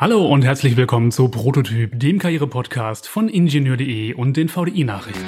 Hallo 0.00 0.24
und 0.28 0.44
herzlich 0.44 0.76
willkommen 0.76 1.10
zu 1.10 1.28
Prototyp, 1.28 1.98
dem 1.98 2.20
Karriere-Podcast 2.20 3.08
von 3.08 3.28
Ingenieur.de 3.28 4.14
und 4.14 4.36
den 4.36 4.48
VDI-Nachrichten. 4.48 5.24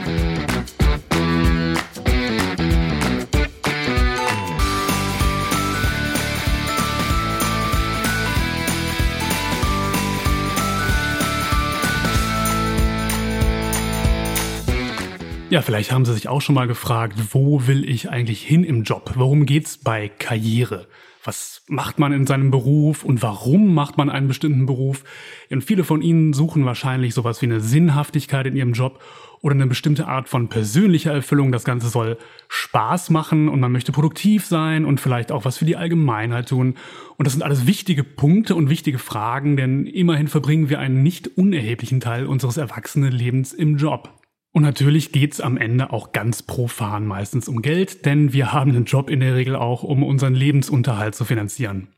Ja, 15.50 15.62
vielleicht 15.62 15.90
haben 15.90 16.04
Sie 16.04 16.14
sich 16.14 16.28
auch 16.28 16.40
schon 16.40 16.54
mal 16.54 16.68
gefragt, 16.68 17.18
wo 17.32 17.66
will 17.66 17.88
ich 17.88 18.08
eigentlich 18.08 18.42
hin 18.42 18.62
im 18.62 18.84
Job? 18.84 19.12
Worum 19.16 19.46
geht's 19.46 19.78
bei 19.78 20.08
Karriere? 20.08 20.86
was 21.24 21.62
macht 21.68 21.98
man 21.98 22.12
in 22.12 22.26
seinem 22.26 22.50
Beruf 22.50 23.04
und 23.04 23.22
warum 23.22 23.74
macht 23.74 23.98
man 23.98 24.10
einen 24.10 24.28
bestimmten 24.28 24.66
Beruf. 24.66 25.04
Und 25.50 25.62
viele 25.62 25.84
von 25.84 26.02
Ihnen 26.02 26.32
suchen 26.32 26.64
wahrscheinlich 26.64 27.14
sowas 27.14 27.42
wie 27.42 27.46
eine 27.46 27.60
Sinnhaftigkeit 27.60 28.46
in 28.46 28.56
ihrem 28.56 28.72
Job 28.72 29.02
oder 29.42 29.54
eine 29.54 29.66
bestimmte 29.66 30.06
Art 30.06 30.28
von 30.28 30.48
persönlicher 30.48 31.12
Erfüllung. 31.12 31.52
Das 31.52 31.64
Ganze 31.64 31.88
soll 31.88 32.18
Spaß 32.48 33.10
machen 33.10 33.48
und 33.48 33.60
man 33.60 33.72
möchte 33.72 33.92
produktiv 33.92 34.46
sein 34.46 34.84
und 34.84 35.00
vielleicht 35.00 35.32
auch 35.32 35.44
was 35.44 35.58
für 35.58 35.64
die 35.64 35.76
Allgemeinheit 35.76 36.48
tun. 36.48 36.74
Und 37.16 37.26
das 37.26 37.34
sind 37.34 37.42
alles 37.42 37.66
wichtige 37.66 38.04
Punkte 38.04 38.54
und 38.54 38.70
wichtige 38.70 38.98
Fragen, 38.98 39.56
denn 39.56 39.86
immerhin 39.86 40.28
verbringen 40.28 40.68
wir 40.68 40.78
einen 40.78 41.02
nicht 41.02 41.36
unerheblichen 41.36 42.00
Teil 42.00 42.26
unseres 42.26 42.56
Erwachsenenlebens 42.56 43.52
im 43.52 43.76
Job. 43.76 44.19
Und 44.52 44.62
natürlich 44.62 45.12
geht's 45.12 45.40
am 45.40 45.56
Ende 45.56 45.92
auch 45.92 46.12
ganz 46.12 46.42
profan 46.42 47.06
meistens 47.06 47.48
um 47.48 47.62
Geld, 47.62 48.04
denn 48.04 48.32
wir 48.32 48.52
haben 48.52 48.70
einen 48.70 48.84
Job 48.84 49.08
in 49.08 49.20
der 49.20 49.36
Regel 49.36 49.54
auch, 49.54 49.84
um 49.84 50.02
unseren 50.02 50.34
Lebensunterhalt 50.34 51.14
zu 51.14 51.24
finanzieren. 51.24 51.88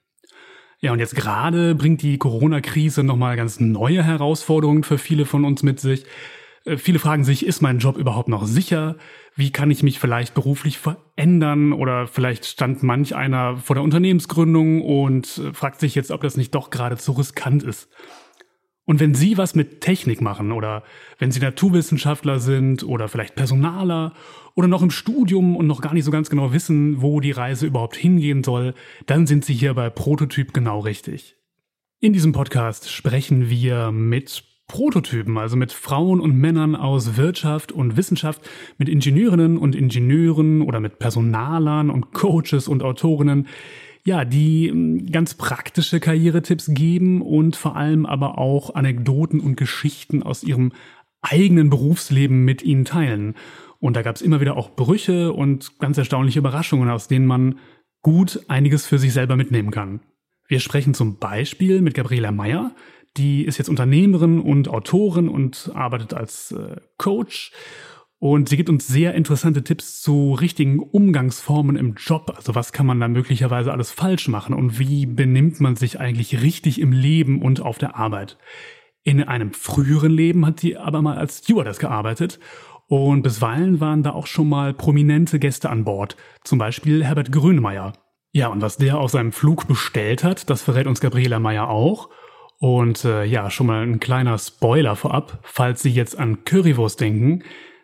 Ja, 0.81 0.93
und 0.93 0.99
jetzt 0.99 1.15
gerade 1.15 1.75
bringt 1.75 2.03
die 2.03 2.19
Corona-Krise 2.19 3.05
nochmal 3.05 3.37
ganz 3.37 3.61
neue 3.61 4.03
Herausforderungen 4.03 4.83
für 4.83 4.99
viele 4.99 5.25
von 5.25 5.45
uns 5.45 5.63
mit 5.63 5.81
sich. 5.81 6.05
Äh, 6.65 6.77
viele 6.77 6.99
fragen 6.99 7.25
sich, 7.25 7.47
ist 7.47 7.63
mein 7.63 7.79
Job 7.79 7.97
überhaupt 7.97 8.29
noch 8.29 8.47
sicher? 8.47 8.97
Wie 9.35 9.51
kann 9.51 9.71
ich 9.71 9.83
mich 9.83 9.99
vielleicht 9.99 10.35
beruflich 10.35 10.79
verändern? 10.79 11.73
Oder 11.73 12.07
vielleicht 12.07 12.45
stand 12.45 12.83
manch 12.83 13.15
einer 13.15 13.57
vor 13.57 13.77
der 13.77 13.83
Unternehmensgründung 13.85 14.83
und 14.83 15.39
äh, 15.39 15.55
fragt 15.55 15.81
sich 15.81 15.95
jetzt, 15.95 16.11
ob 16.11 16.21
das 16.21 16.37
nicht 16.37 16.55
doch 16.55 16.71
gerade 16.71 16.97
zu 16.97 17.13
riskant 17.13 17.63
ist. 17.63 17.89
Und 18.93 19.01
wenn 19.01 19.15
Sie 19.15 19.39
was 19.39 19.55
mit 19.55 19.81
Technik 19.81 20.21
machen 20.21 20.53
oder 20.53 20.83
wenn 21.19 21.31
Sie 21.31 21.41
Naturwissenschaftler 21.41 22.41
sind 22.41 22.85
oder 22.85 23.09
vielleicht 23.09 23.35
Personaler 23.35 24.13
oder 24.55 24.69
noch 24.69 24.83
im 24.83 24.91
Studium 24.91 25.57
und 25.57 25.67
noch 25.67 25.81
gar 25.81 25.95
nicht 25.95 26.05
so 26.05 26.11
ganz 26.11 26.29
genau 26.29 26.53
wissen, 26.53 27.01
wo 27.01 27.19
die 27.19 27.31
Reise 27.31 27.67
überhaupt 27.67 27.97
hingehen 27.97 28.45
soll, 28.45 28.75
dann 29.07 29.27
sind 29.27 29.47
Sie 29.47 29.55
hier 29.55 29.73
bei 29.73 29.89
Prototyp 29.89 30.53
genau 30.53 30.81
richtig. 30.81 31.37
In 32.01 32.13
diesem 32.13 32.33
Podcast 32.33 32.93
sprechen 32.93 33.49
wir 33.49 33.93
mit 33.93 34.45
Prototypen, 34.69 35.39
also 35.39 35.57
mit 35.57 35.73
Frauen 35.73 36.21
und 36.21 36.37
Männern 36.37 36.77
aus 36.77 37.17
Wirtschaft 37.17 37.73
und 37.73 37.97
Wissenschaft, 37.97 38.43
mit 38.77 38.91
Ingenieurinnen 38.91 39.57
und 39.57 39.75
Ingenieuren 39.75 40.61
oder 40.61 40.81
mit 40.81 40.99
Personalern 40.99 41.89
und 41.89 42.13
Coaches 42.13 42.69
und 42.69 42.83
Autorinnen, 42.83 43.47
ja, 44.05 44.25
die 44.25 44.69
ähm, 44.69 45.11
ganz 45.11 45.35
praktische 45.35 46.01
Karrieretipps 46.01 46.71
geben 46.75 47.23
und 47.23 47.57
vor 47.57 47.77
allem 47.77 48.07
aber 48.07 48.39
auch 48.39 48.75
Anekdoten 48.75 49.41
und 49.41 49.57
Geschichten 49.57 50.23
aus 50.23 50.43
ihrem 50.43 50.73
eigenen 51.21 51.71
Berufsleben 51.71 52.45
mit 52.45 52.63
ihnen 52.63 52.85
teilen. 52.85 53.35
Und 53.79 53.97
da 53.97 54.03
gab 54.03 54.17
es 54.17 54.23
immer 54.23 54.41
wieder 54.41 54.57
auch 54.57 54.71
Brüche 54.75 55.33
und 55.33 55.79
ganz 55.79 55.99
erstaunliche 55.99 56.41
Überraschungen, 56.41 56.89
aus 56.89 57.09
denen 57.09 57.27
man 57.27 57.59
gut 58.03 58.45
einiges 58.49 58.87
für 58.87 58.99
sich 58.99 59.13
selber 59.13 59.37
mitnehmen 59.37 59.71
kann. 59.71 60.01
Wir 60.49 60.61
sprechen 60.61 60.95
zum 60.95 61.19
Beispiel 61.19 61.81
mit 61.81 61.95
Gabriela 61.95 62.33
Meyer, 62.33 62.73
die 63.17 63.45
ist 63.45 63.59
jetzt 63.59 63.69
Unternehmerin 63.69 64.41
und 64.41 64.69
Autorin 64.69 65.29
und 65.29 65.71
arbeitet 65.75 66.15
als 66.15 66.53
äh, 66.53 66.77
Coach 66.97 67.53
und 68.23 68.49
sie 68.49 68.57
gibt 68.57 68.69
uns 68.69 68.87
sehr 68.87 69.15
interessante 69.15 69.65
Tipps 69.65 70.01
zu 70.01 70.35
richtigen 70.35 70.79
Umgangsformen 70.79 71.75
im 71.75 71.95
Job. 71.95 72.33
Also 72.37 72.55
was 72.55 72.71
kann 72.71 72.87
man 72.87 73.01
da 73.01 73.09
möglicherweise 73.09 73.73
alles 73.73 73.91
falsch 73.91 74.29
machen 74.29 74.55
und 74.55 74.79
wie 74.79 75.07
benimmt 75.07 75.61
man 75.61 75.75
sich 75.75 75.99
eigentlich 75.99 76.41
richtig 76.41 76.81
im 76.81 76.93
Leben 76.93 77.43
und 77.43 77.61
auf 77.61 77.79
der 77.79 77.97
Arbeit. 77.97 78.39
In 79.03 79.25
einem 79.25 79.53
früheren 79.53 80.13
Leben 80.13 80.47
hat 80.47 80.61
sie 80.61 80.77
aber 80.77 81.03
mal 81.03 81.19
als 81.19 81.39
Stewardess 81.39 81.81
gearbeitet 81.81 82.39
und 82.87 83.23
bisweilen 83.23 83.81
waren 83.81 84.05
da 84.05 84.13
auch 84.13 84.29
schon 84.29 84.49
mal 84.49 84.73
prominente 84.73 85.41
Gäste 85.41 85.69
an 85.69 85.83
Bord. 85.83 86.17
Zum 86.45 86.61
Beispiel 86.61 87.05
Herbert 87.05 87.33
Grönemeyer. 87.33 87.93
Ja, 88.31 88.47
und 88.47 88.63
was 88.63 88.77
der 88.77 88.99
auf 88.99 89.11
seinem 89.11 89.33
Flug 89.33 89.67
bestellt 89.67 90.23
hat, 90.23 90.49
das 90.49 90.63
verrät 90.63 90.87
uns 90.87 91.01
Gabriela 91.01 91.41
Meyer 91.41 91.69
auch. 91.69 92.09
Und 92.61 93.05
äh, 93.05 93.25
ja, 93.25 93.51
schon 93.51 93.67
mal 93.67 93.83
ein 93.83 93.99
kleiner 93.99 94.39
Spoiler 94.39 94.95
vorab, 94.95 95.41
falls 95.43 95.83
Sie 95.83 95.91
jetzt 95.91 96.17
an 96.17 96.45
Currywurst 96.45 97.01
denken. 97.01 97.43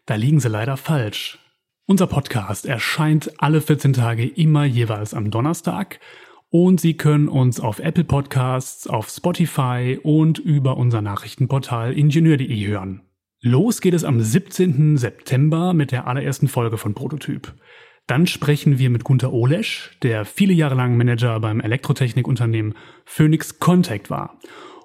Da 0.09 0.15
liegen 0.15 0.41
sie 0.41 0.49
leider 0.49 0.79
falsch. 0.79 1.39
Unser 1.85 2.07
Podcast 2.07 2.65
erscheint 2.65 3.31
alle 3.43 3.61
14 3.61 3.93
Tage 3.93 4.27
immer 4.27 4.65
jeweils 4.65 5.13
am 5.13 5.31
Donnerstag 5.31 6.01
und 6.49 6.81
Sie 6.81 6.97
können 6.97 7.29
uns 7.29 7.61
auf 7.61 7.79
Apple 7.79 8.05
Podcasts, 8.05 8.87
auf 8.87 9.11
Spotify 9.11 10.01
und 10.03 10.39
über 10.39 10.79
unser 10.79 11.03
Nachrichtenportal 11.03 11.93
ingenieur.de 11.93 12.67
hören. 12.67 13.03
Los 13.43 13.83
geht 13.83 13.93
es 13.93 14.05
am 14.05 14.23
17. 14.23 14.97
September 14.97 15.75
mit 15.75 15.93
der 15.93 16.07
allerersten 16.07 16.49
Folge 16.49 16.79
von 16.79 16.95
Prototyp. 16.95 17.53
Dann 18.07 18.27
sprechen 18.27 18.79
wir 18.79 18.89
mit 18.89 19.05
Gunther 19.05 19.35
Olesch, 19.35 19.99
der 20.03 20.25
viele 20.25 20.55
Jahre 20.55 20.75
lang 20.75 20.97
Manager 20.97 21.39
beim 21.39 21.61
Elektrotechnikunternehmen 21.61 22.73
Phoenix 23.05 23.59
Contact 23.59 24.09
war. 24.09 24.39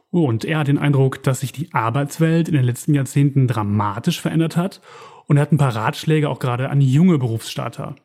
Und 0.10 0.46
er 0.46 0.60
hat 0.60 0.68
den 0.68 0.78
Eindruck, 0.78 1.24
dass 1.24 1.40
sich 1.40 1.54
die 1.54 1.74
Arbeitswelt 1.74 2.48
in 2.48 2.54
den 2.54 2.66
letzten 2.66 2.94
Jahrzehnten 2.94 3.48
dramatisch 3.48 4.22
verändert 4.22 4.58
hat 4.58 4.82
und 5.28 5.38
er 5.38 5.44
hat 5.44 5.52
ein 5.52 5.58
paar 5.58 5.76
Ratschläge 5.76 6.30
auch 6.30 6.40
gerade 6.40 6.70
an 6.70 6.82
junge 6.82 7.18
Berufsstarter. 7.18 7.96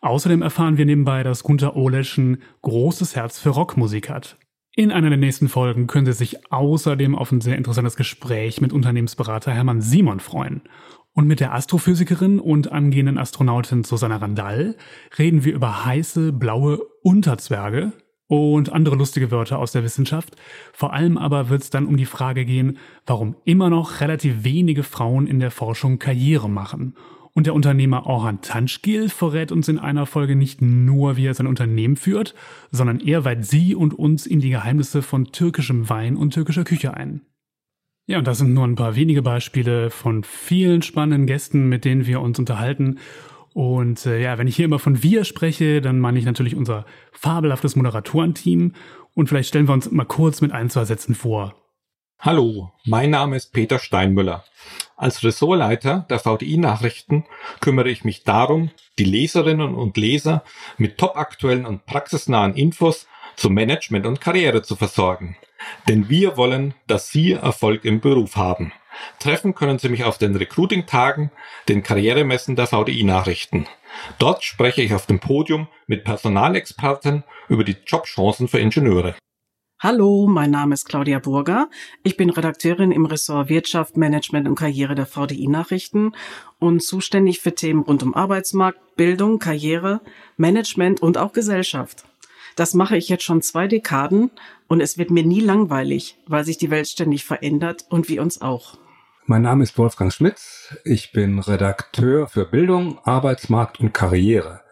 Außerdem 0.00 0.42
erfahren 0.42 0.78
wir 0.78 0.86
nebenbei, 0.86 1.22
dass 1.22 1.42
Gunther 1.42 1.76
Olesch 1.76 2.16
ein 2.18 2.42
großes 2.62 3.16
Herz 3.16 3.38
für 3.38 3.50
Rockmusik 3.50 4.08
hat. 4.08 4.36
In 4.74 4.92
einer 4.92 5.10
der 5.10 5.18
nächsten 5.18 5.48
Folgen 5.48 5.86
können 5.86 6.06
Sie 6.06 6.12
sich 6.12 6.52
außerdem 6.52 7.14
auf 7.14 7.32
ein 7.32 7.40
sehr 7.40 7.56
interessantes 7.56 7.96
Gespräch 7.96 8.60
mit 8.60 8.72
Unternehmensberater 8.72 9.52
Hermann 9.52 9.80
Simon 9.80 10.20
freuen. 10.20 10.62
Und 11.12 11.26
mit 11.26 11.40
der 11.40 11.52
Astrophysikerin 11.52 12.38
und 12.38 12.70
angehenden 12.70 13.18
Astronautin 13.18 13.82
Susanna 13.82 14.16
Randall 14.16 14.76
reden 15.18 15.44
wir 15.44 15.54
über 15.54 15.84
heiße 15.84 16.32
blaue 16.32 16.78
Unterzwerge, 17.02 17.92
und 18.30 18.72
andere 18.72 18.94
lustige 18.94 19.32
Wörter 19.32 19.58
aus 19.58 19.72
der 19.72 19.82
Wissenschaft. 19.82 20.36
Vor 20.72 20.92
allem 20.92 21.18
aber 21.18 21.48
wird 21.48 21.62
es 21.62 21.70
dann 21.70 21.86
um 21.86 21.96
die 21.96 22.06
Frage 22.06 22.44
gehen, 22.44 22.78
warum 23.04 23.34
immer 23.44 23.70
noch 23.70 24.00
relativ 24.00 24.44
wenige 24.44 24.84
Frauen 24.84 25.26
in 25.26 25.40
der 25.40 25.50
Forschung 25.50 25.98
Karriere 25.98 26.48
machen. 26.48 26.94
Und 27.34 27.46
der 27.46 27.54
Unternehmer 27.54 28.06
Orhan 28.06 28.40
Tanschgil 28.40 29.08
verrät 29.08 29.50
uns 29.50 29.66
in 29.66 29.80
einer 29.80 30.06
Folge 30.06 30.36
nicht 30.36 30.62
nur, 30.62 31.16
wie 31.16 31.26
er 31.26 31.34
sein 31.34 31.48
Unternehmen 31.48 31.96
führt, 31.96 32.36
sondern 32.70 33.00
er 33.00 33.24
weiht 33.24 33.44
sie 33.44 33.74
und 33.74 33.94
uns 33.94 34.26
in 34.26 34.38
die 34.38 34.50
Geheimnisse 34.50 35.02
von 35.02 35.32
türkischem 35.32 35.88
Wein 35.88 36.16
und 36.16 36.32
türkischer 36.32 36.64
Küche 36.64 36.94
ein. 36.94 37.22
Ja, 38.06 38.18
und 38.18 38.28
das 38.28 38.38
sind 38.38 38.54
nur 38.54 38.64
ein 38.64 38.76
paar 38.76 38.94
wenige 38.94 39.22
Beispiele 39.22 39.90
von 39.90 40.22
vielen 40.22 40.82
spannenden 40.82 41.26
Gästen, 41.26 41.68
mit 41.68 41.84
denen 41.84 42.06
wir 42.06 42.20
uns 42.20 42.38
unterhalten. 42.38 42.98
Und 43.52 44.06
äh, 44.06 44.20
ja, 44.20 44.38
wenn 44.38 44.46
ich 44.46 44.56
hier 44.56 44.66
immer 44.66 44.78
von 44.78 45.02
wir 45.02 45.24
spreche, 45.24 45.80
dann 45.80 45.98
meine 45.98 46.18
ich 46.18 46.24
natürlich 46.24 46.54
unser 46.54 46.86
fabelhaftes 47.12 47.76
Moderatorenteam. 47.76 48.74
Und 49.14 49.28
vielleicht 49.28 49.48
stellen 49.48 49.68
wir 49.68 49.72
uns 49.72 49.90
mal 49.90 50.04
kurz 50.04 50.40
mit 50.40 50.52
ein, 50.52 50.70
zwei 50.70 50.84
Sätzen 50.84 51.14
vor. 51.14 51.54
Hallo, 52.18 52.70
mein 52.84 53.10
Name 53.10 53.36
ist 53.36 53.52
Peter 53.52 53.78
Steinmüller. 53.78 54.44
Als 54.96 55.24
Ressortleiter 55.24 56.06
der 56.10 56.18
VDI-Nachrichten 56.18 57.24
kümmere 57.60 57.88
ich 57.88 58.04
mich 58.04 58.24
darum, 58.24 58.70
die 58.98 59.04
Leserinnen 59.04 59.74
und 59.74 59.96
Leser 59.96 60.44
mit 60.76 60.98
topaktuellen 60.98 61.64
und 61.64 61.86
praxisnahen 61.86 62.54
Infos 62.54 63.06
zu 63.36 63.48
Management 63.48 64.04
und 64.04 64.20
Karriere 64.20 64.62
zu 64.62 64.76
versorgen. 64.76 65.38
Denn 65.88 66.10
wir 66.10 66.36
wollen, 66.36 66.74
dass 66.86 67.08
Sie 67.08 67.32
Erfolg 67.32 67.86
im 67.86 68.00
Beruf 68.00 68.36
haben. 68.36 68.72
Treffen 69.18 69.54
können 69.54 69.78
Sie 69.78 69.88
mich 69.88 70.04
auf 70.04 70.18
den 70.18 70.36
Recruiting-Tagen, 70.36 71.30
den 71.68 71.82
Karrieremessen 71.82 72.56
der 72.56 72.66
VDI-Nachrichten. 72.66 73.66
Dort 74.18 74.44
spreche 74.44 74.82
ich 74.82 74.94
auf 74.94 75.06
dem 75.06 75.20
Podium 75.20 75.68
mit 75.86 76.04
Personalexperten 76.04 77.24
über 77.48 77.64
die 77.64 77.76
Jobchancen 77.86 78.48
für 78.48 78.58
Ingenieure. 78.58 79.14
Hallo, 79.82 80.26
mein 80.28 80.50
Name 80.50 80.74
ist 80.74 80.84
Claudia 80.84 81.20
Burger. 81.20 81.70
Ich 82.02 82.18
bin 82.18 82.28
Redakteurin 82.28 82.92
im 82.92 83.06
Ressort 83.06 83.48
Wirtschaft, 83.48 83.96
Management 83.96 84.46
und 84.46 84.54
Karriere 84.54 84.94
der 84.94 85.06
VDI-Nachrichten 85.06 86.12
und 86.58 86.82
zuständig 86.82 87.40
für 87.40 87.54
Themen 87.54 87.80
rund 87.80 88.02
um 88.02 88.14
Arbeitsmarkt, 88.14 88.96
Bildung, 88.96 89.38
Karriere, 89.38 90.02
Management 90.36 91.00
und 91.00 91.16
auch 91.16 91.32
Gesellschaft. 91.32 92.04
Das 92.56 92.74
mache 92.74 92.98
ich 92.98 93.08
jetzt 93.08 93.24
schon 93.24 93.40
zwei 93.40 93.68
Dekaden 93.68 94.30
und 94.68 94.82
es 94.82 94.98
wird 94.98 95.10
mir 95.10 95.24
nie 95.24 95.40
langweilig, 95.40 96.18
weil 96.26 96.44
sich 96.44 96.58
die 96.58 96.68
Welt 96.68 96.88
ständig 96.88 97.24
verändert 97.24 97.86
und 97.88 98.10
wie 98.10 98.18
uns 98.18 98.42
auch. 98.42 98.76
Mein 99.30 99.42
Name 99.42 99.62
ist 99.62 99.78
Wolfgang 99.78 100.12
Schmitz. 100.12 100.76
Ich 100.82 101.12
bin 101.12 101.38
Redakteur 101.38 102.26
für 102.26 102.44
Bildung, 102.44 102.98
Arbeitsmarkt 103.04 103.78
und 103.78 103.94
Karriere. 103.94 104.62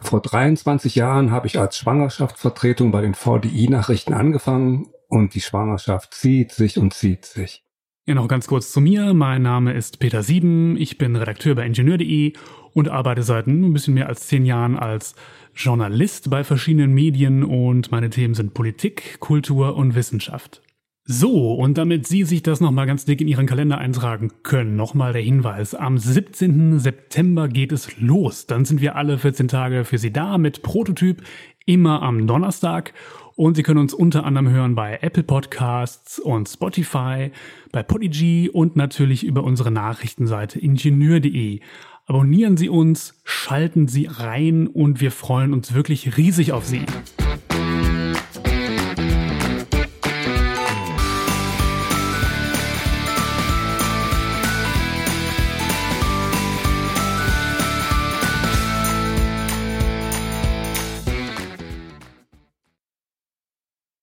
Vor 0.00 0.22
23 0.22 0.94
Jahren 0.94 1.32
habe 1.32 1.48
ich 1.48 1.58
als 1.58 1.78
Schwangerschaftsvertretung 1.78 2.92
bei 2.92 3.00
den 3.00 3.14
VDI-Nachrichten 3.14 4.14
angefangen 4.14 4.86
und 5.08 5.34
die 5.34 5.40
Schwangerschaft 5.40 6.14
zieht 6.14 6.52
sich 6.52 6.78
und 6.78 6.94
zieht 6.94 7.24
sich. 7.24 7.64
Ja, 8.06 8.14
noch 8.14 8.28
ganz 8.28 8.46
kurz 8.46 8.70
zu 8.70 8.80
mir. 8.80 9.14
Mein 9.14 9.42
Name 9.42 9.72
ist 9.72 9.98
Peter 9.98 10.22
Sieben. 10.22 10.76
Ich 10.76 10.96
bin 10.96 11.16
Redakteur 11.16 11.56
bei 11.56 11.66
Ingenieur.de 11.66 12.34
und 12.72 12.88
arbeite 12.88 13.24
seit 13.24 13.48
ein 13.48 13.72
bisschen 13.72 13.94
mehr 13.94 14.06
als 14.08 14.28
zehn 14.28 14.46
Jahren 14.46 14.78
als 14.78 15.16
Journalist 15.56 16.30
bei 16.30 16.44
verschiedenen 16.44 16.92
Medien 16.92 17.42
und 17.42 17.90
meine 17.90 18.10
Themen 18.10 18.34
sind 18.34 18.54
Politik, 18.54 19.18
Kultur 19.18 19.74
und 19.74 19.96
Wissenschaft. 19.96 20.62
So, 21.06 21.52
und 21.52 21.76
damit 21.76 22.06
Sie 22.06 22.24
sich 22.24 22.42
das 22.42 22.62
nochmal 22.62 22.86
ganz 22.86 23.04
dick 23.04 23.20
in 23.20 23.28
Ihren 23.28 23.44
Kalender 23.44 23.76
eintragen 23.76 24.30
können, 24.42 24.74
nochmal 24.74 25.12
der 25.12 25.20
Hinweis. 25.20 25.74
Am 25.74 25.98
17. 25.98 26.78
September 26.78 27.46
geht 27.46 27.72
es 27.72 28.00
los. 28.00 28.46
Dann 28.46 28.64
sind 28.64 28.80
wir 28.80 28.96
alle 28.96 29.18
14 29.18 29.46
Tage 29.46 29.84
für 29.84 29.98
Sie 29.98 30.14
da 30.14 30.38
mit 30.38 30.62
Prototyp, 30.62 31.22
immer 31.66 32.00
am 32.00 32.26
Donnerstag. 32.26 32.94
Und 33.36 33.54
Sie 33.54 33.62
können 33.62 33.80
uns 33.80 33.92
unter 33.92 34.24
anderem 34.24 34.48
hören 34.48 34.74
bei 34.74 34.98
Apple 35.02 35.24
Podcasts 35.24 36.18
und 36.18 36.48
Spotify, 36.48 37.32
bei 37.70 37.82
Podigy 37.82 38.48
und 38.50 38.74
natürlich 38.74 39.24
über 39.24 39.44
unsere 39.44 39.70
Nachrichtenseite 39.70 40.58
ingenieur.de. 40.58 41.60
Abonnieren 42.06 42.56
Sie 42.56 42.70
uns, 42.70 43.20
schalten 43.24 43.88
Sie 43.88 44.06
rein 44.06 44.68
und 44.68 45.02
wir 45.02 45.10
freuen 45.10 45.52
uns 45.52 45.74
wirklich 45.74 46.16
riesig 46.16 46.52
auf 46.52 46.64
Sie. 46.64 46.86